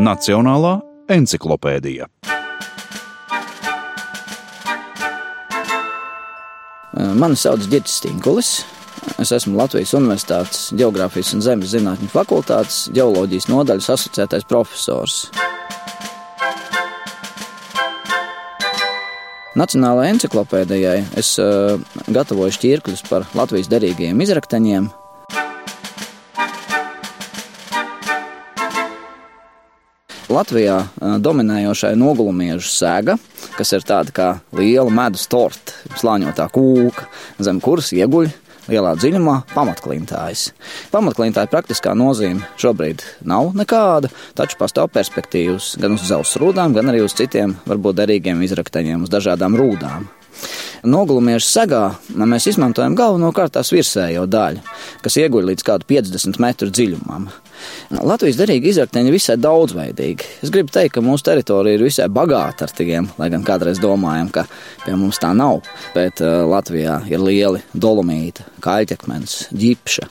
Nacionālā 0.00 0.78
encyklopēdija. 1.12 2.06
Mani 7.20 7.36
sauc 7.36 7.66
Girts 7.68 7.98
Stinkulis. 7.98 8.52
Es 9.20 9.32
esmu 9.36 9.58
Latvijas 9.58 9.92
Universitātes 9.98 10.70
Geogrāfijas 10.72 11.34
un 11.36 11.44
Zemes 11.44 11.74
zinātņu 11.74 12.08
fakultātes 12.14 12.86
ģeoloģijas 12.96 13.50
nodaļas 13.52 13.90
asociētais 13.98 14.48
profesors. 14.48 15.18
Nacionālajai 19.60 20.14
encyklopēdijai 20.14 20.96
es 21.20 21.34
uh, 21.44 21.76
gatavoju 22.08 22.56
šķirkļus 22.56 23.04
par 23.10 23.28
Latvijas 23.36 23.68
derīgajiem 23.68 24.24
izrakteņiem. 24.24 24.88
Latvijā 30.30 30.76
dominējošā 31.18 31.88
ir 31.90 31.98
nogulumiežu 31.98 32.68
sēga, 32.70 33.16
kas 33.56 33.72
ir 33.74 33.82
tāda 33.86 34.14
kā 34.14 34.28
liela 34.54 34.90
medus 34.94 35.26
torte, 35.30 35.74
slāņotā 35.98 36.46
kūka, 36.54 37.08
zem 37.42 37.58
kuras 37.64 37.90
ieguļ 37.96 38.30
lielā 38.70 38.92
dziļumā 39.00 39.34
pamatklintājas. 39.50 40.52
Pamatklintāja 40.92 41.50
praktiskā 41.50 41.96
nozīme 41.98 42.46
šobrīd 42.62 43.02
nav 43.26 43.50
nekāda, 43.58 44.12
taču 44.38 44.60
pastāv 44.60 44.92
perspektīvas 44.94 45.72
gan 45.82 45.98
uz 45.98 46.06
dzelzs 46.06 46.38
rūdām, 46.38 46.78
gan 46.78 46.92
arī 46.92 47.02
uz 47.02 47.16
citiem, 47.18 47.56
varbūt 47.66 47.98
derīgiem 48.04 48.46
izrakteņiem, 48.46 49.02
uz 49.08 49.10
dažādām 49.10 49.58
rūdām. 49.58 50.06
Nogulumiešu 50.86 51.48
segā 51.50 51.82
mēs 52.14 52.46
izmantojam 52.54 52.94
galvenokārt 52.96 53.58
tās 53.58 53.74
virsējo 53.74 54.24
daļu, 54.30 54.62
kas 55.02 55.18
ieguļ 55.20 55.50
līdz 55.50 55.66
kādu 55.66 55.90
50 55.90 56.38
metru 56.40 56.70
dziļumam. 56.70 57.26
Latvijas 57.90 58.38
derīgi 58.38 58.70
izrakteņi 58.72 59.14
visai 59.14 59.36
daudzveidīgi. 59.40 60.28
Es 60.44 60.52
gribu 60.54 60.72
teikt, 60.74 60.94
ka 60.96 61.04
mūsu 61.04 61.26
teritorija 61.30 61.78
ir 61.78 61.86
visai 61.86 62.08
bagāta 62.12 62.68
ar 62.68 62.74
tiem, 62.76 63.08
lai 63.18 63.30
gan 63.32 63.46
kādreiz 63.46 63.80
domājam, 63.82 64.30
ka 64.34 64.46
pie 64.84 64.94
mums 64.98 65.20
tā 65.22 65.32
nav. 65.36 65.64
Bet 65.96 66.22
uh, 66.24 66.42
Latvijā 66.50 67.00
ir 67.10 67.24
lieli 67.24 67.64
dolomīti, 67.74 68.46
kaļķekmens, 68.64 69.40
ģipša, 69.56 70.08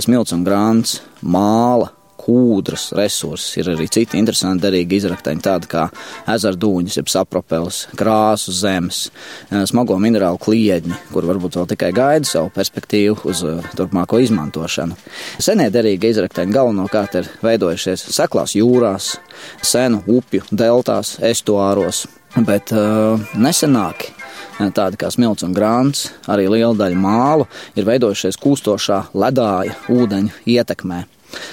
smilts 0.00 0.36
un 0.36 0.44
grāns, 0.46 1.00
māla, 1.22 1.92
kūdras 2.20 2.90
resursi. 2.96 3.60
Ir 3.60 3.72
arī 3.74 3.88
citi 3.92 4.18
interesanti 4.20 4.66
derīgi 4.66 5.00
izrakteņi, 5.00 5.42
tādi 5.44 5.70
kā 5.70 5.86
ezerdūņas, 6.30 6.98
jeb 7.00 7.10
sapropels, 7.12 7.82
krāsu 7.98 8.54
zemes, 8.54 9.06
smago 9.70 9.96
minerālu 10.02 10.40
kliedņi, 10.42 11.00
kur 11.14 11.28
varbūt 11.30 11.58
vēl 11.60 11.70
tikai 11.72 11.90
gaida 11.96 12.28
savu 12.28 12.52
perspektīvu 12.54 13.24
uz 13.30 13.42
turpmāko 13.78 14.20
izmantošanu. 14.22 14.98
Senie 15.40 15.70
derīgi 15.72 16.12
izrakteņi 16.14 16.56
galvenokārt 16.56 17.20
ir 17.20 17.32
veidojušies 17.44 18.08
seklās 18.14 18.56
jūrās, 18.58 19.14
senu 19.64 20.04
upju 20.10 20.44
deltās, 20.52 21.16
estuāros, 21.24 22.06
bet 22.46 22.72
uh, 22.76 23.20
nesenāki 23.34 24.14
tādi 24.76 24.98
kā 25.00 25.08
smilts 25.12 25.46
un 25.46 25.54
grāns, 25.56 26.10
arī 26.28 26.48
liela 26.50 26.74
daļa 26.76 26.98
mālu 27.00 27.46
ir 27.78 27.88
veidojušies 27.88 28.38
kūstošā 28.40 29.06
ledāja 29.16 29.78
ūdeņu 29.92 30.44
ietekmē. 30.56 31.04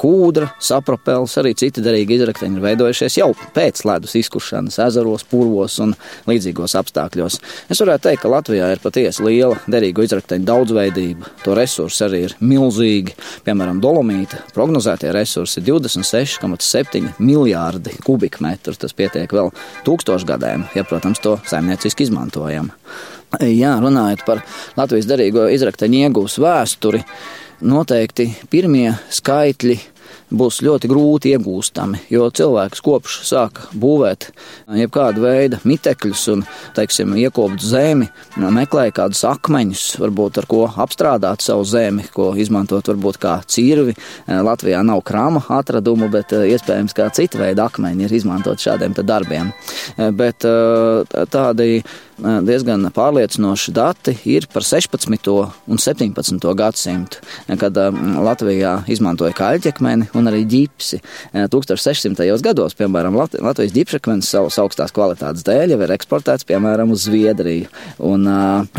Kūdra, 0.00 0.52
sapropels, 0.62 1.36
arī 1.40 1.54
citi 1.58 1.82
derīgi 1.84 2.18
izrakteņi 2.18 2.58
ir 2.58 2.64
veidojušies 2.64 3.18
jau 3.20 3.30
pēc 3.56 3.82
ledus 3.88 4.14
izkušanas 4.20 4.78
ezeros, 4.86 5.24
purvos 5.28 5.78
un 5.84 5.94
līdzīgos 6.28 6.76
apstākļos. 6.80 7.38
Es 7.70 7.82
varētu 7.82 8.08
teikt, 8.08 8.22
ka 8.24 8.32
Latvijā 8.32 8.70
ir 8.74 8.82
patiesi 8.82 9.24
liela 9.26 9.58
derīgu 9.70 10.06
izrakteņu 10.06 10.48
daudzveidība. 10.48 11.34
To 11.44 11.56
resursi 11.58 12.04
arī 12.06 12.24
ir 12.28 12.36
milzīgi. 12.40 13.16
Piemēram, 13.46 13.82
dolomīta 13.84 14.42
prognozētie 14.56 15.12
resursi 15.14 15.60
ir 15.60 15.68
26,7 15.72 17.18
miljārdi 17.18 17.98
kubikmetru. 18.06 18.76
Tas 18.78 18.96
pietiek 18.96 19.32
vēl 19.34 19.52
tūkstošgadēm, 19.86 20.68
ja, 20.78 20.86
protams, 20.88 21.22
to 21.24 21.38
saimnieciski 21.48 22.06
izmantojam. 22.08 22.72
Jā, 23.44 23.74
runājot 23.82 24.24
par 24.24 24.40
Latvijas 24.78 25.08
derīgo 25.10 25.50
izrakteņu 25.52 26.06
iegūs 26.06 26.38
vēsturi 26.40 27.02
noteikti 27.60 28.30
pirmie 28.50 28.92
skaitļi 29.12 29.78
būs 30.28 30.60
ļoti 30.64 30.88
grūti 30.90 31.32
iegūstami, 31.34 32.02
jo 32.12 32.28
cilvēks 32.32 32.82
kopš 32.84 33.18
sāka 33.28 33.68
būvēt 33.76 34.28
jebkādu 34.76 35.24
veidu 35.24 35.60
mitekļus 35.68 36.24
un, 36.34 36.44
teiksim, 36.76 37.14
iekopt 37.20 37.64
zemi, 37.64 38.08
meklēja 38.36 38.94
kādus 39.00 39.24
akmeņus, 39.28 39.84
varbūt 40.02 40.42
ar 40.42 40.48
ko 40.50 40.64
apstrādāt 40.84 41.44
savu 41.44 41.64
zemi, 41.68 42.04
ko 42.12 42.30
izmantot 42.40 42.88
varbūt 42.92 43.20
kā 43.22 43.38
cirvi. 43.48 43.96
Latvijā 44.28 44.82
nav 44.84 45.02
krāma 45.08 45.42
atradumu, 45.58 46.10
bet 46.12 46.34
iespējams 46.36 46.96
kā 46.96 47.08
cita 47.16 47.40
veida 47.40 47.68
akmeņi 47.68 48.08
ir 48.08 48.18
izmantot 48.20 48.60
šādiem 48.60 48.96
darbiem. 48.98 49.52
Bet 50.16 50.44
tādi 51.32 51.82
diezgan 52.18 52.88
pārliecinoši 52.94 53.72
dati 53.74 54.14
ir 54.28 54.48
par 54.52 54.64
16. 54.66 55.28
un 55.68 55.80
17. 55.80 56.48
gadsimtu, 56.58 57.22
kad 57.60 57.78
Latvijā 58.24 58.72
izmantoja 58.90 59.36
kaļķekmeni 59.38 60.10
un 60.18 60.30
arī 60.30 60.42
ģipsi. 60.48 61.00
1600. 61.34 62.26
gados, 62.44 62.76
piemēram, 62.78 63.16
Latvijas 63.18 63.74
ģipšakmens 63.76 64.30
savas 64.34 64.58
augstās 64.62 64.94
kvalitātes 64.96 65.46
dēļ 65.46 65.74
jau 65.74 65.80
ir 65.84 65.94
eksportēts, 65.96 66.46
piemēram, 66.48 66.92
uz 66.94 67.06
Zviedriju. 67.08 67.70
Un 68.08 68.26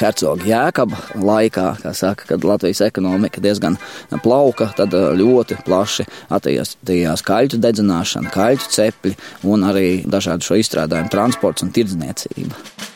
Hercoga 0.00 0.46
Jēkaba 0.46 1.00
laikā, 1.20 1.66
kā 1.84 1.94
saka, 1.96 2.28
kad 2.32 2.46
Latvijas 2.46 2.82
ekonomika 2.86 3.42
diezgan 3.44 3.78
plauka, 4.24 4.70
tad 4.76 4.94
ļoti 4.94 5.60
plaši 5.66 6.08
attīstījās 6.34 7.24
kaļķu 7.26 7.60
dedzināšana, 7.62 8.32
kaļķu 8.34 8.72
cepļi 8.76 9.16
un 9.50 9.68
arī 9.70 9.88
dažādu 10.10 10.50
šo 10.50 10.60
izstrādājumu 10.62 11.12
transports 11.12 11.66
un 11.66 11.74
tirdzniecība. 11.74 12.89